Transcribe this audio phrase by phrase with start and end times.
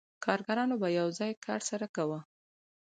[0.25, 2.19] کارګرانو به یو ځای کار سره کاوه